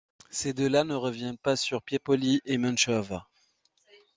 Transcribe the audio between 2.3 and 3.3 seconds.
et Menchov.